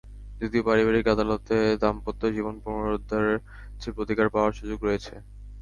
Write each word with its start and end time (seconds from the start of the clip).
যদিও 0.41 0.65
পারিবারিক 0.67 1.05
আদালতে 1.07 1.55
দাম্পত্য 1.81 2.21
জীবন 2.35 2.55
পুনরুদ্ধার 2.63 3.25
চেয়ে 3.81 3.95
প্রতিকার 3.97 4.27
পাওয়ার 4.33 4.57
সুযোগ 4.59 4.79
রয়েছে। 4.83 5.13